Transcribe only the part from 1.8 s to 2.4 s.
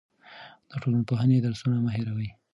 مه هېروئ.